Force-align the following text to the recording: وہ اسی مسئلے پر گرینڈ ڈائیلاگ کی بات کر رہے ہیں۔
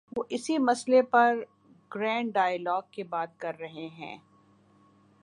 وہ 0.17 0.23
اسی 0.29 0.57
مسئلے 0.57 1.01
پر 1.01 1.35
گرینڈ 1.95 2.33
ڈائیلاگ 2.33 2.81
کی 2.91 3.03
بات 3.03 3.39
کر 3.39 3.55
رہے 3.59 3.87
ہیں۔ 3.87 4.17